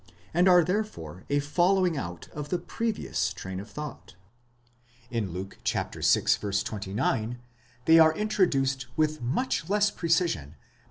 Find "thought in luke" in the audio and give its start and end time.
3.69-5.59